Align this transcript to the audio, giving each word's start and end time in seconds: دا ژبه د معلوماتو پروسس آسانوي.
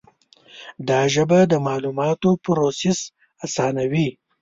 دا 0.87 1.01
ژبه 1.13 1.39
د 1.51 1.53
معلوماتو 1.67 2.29
پروسس 2.43 2.99
آسانوي. 3.45 4.07